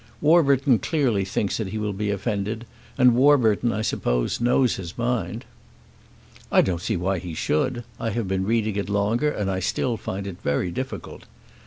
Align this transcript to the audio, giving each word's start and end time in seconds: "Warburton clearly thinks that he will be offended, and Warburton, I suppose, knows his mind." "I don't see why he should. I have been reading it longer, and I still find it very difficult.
"Warburton 0.19 0.79
clearly 0.79 1.23
thinks 1.23 1.57
that 1.57 1.67
he 1.67 1.77
will 1.77 1.93
be 1.93 2.09
offended, 2.09 2.65
and 2.97 3.13
Warburton, 3.13 3.71
I 3.71 3.83
suppose, 3.83 4.41
knows 4.41 4.77
his 4.77 4.97
mind." 4.97 5.45
"I 6.51 6.61
don't 6.61 6.81
see 6.81 6.97
why 6.97 7.19
he 7.19 7.35
should. 7.35 7.83
I 7.99 8.09
have 8.09 8.27
been 8.27 8.43
reading 8.47 8.77
it 8.77 8.89
longer, 8.89 9.29
and 9.29 9.51
I 9.51 9.59
still 9.59 9.97
find 9.97 10.25
it 10.25 10.41
very 10.41 10.71
difficult. 10.71 11.25